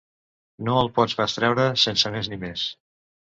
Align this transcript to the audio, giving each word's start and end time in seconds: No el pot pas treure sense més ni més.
No 0.69 0.77
el 0.83 0.89
pot 0.95 1.13
pas 1.19 1.37
treure 1.39 1.67
sense 1.83 2.13
més 2.17 2.31
ni 2.33 2.43
més. 2.47 2.65